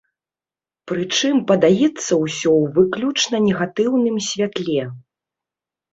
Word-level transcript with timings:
Прычым, 0.91 1.35
падаецца 1.51 2.13
ўсё 2.23 2.51
ў 2.61 2.73
выключна 2.77 3.35
негатыўным 3.47 4.17
святле. 4.33 4.83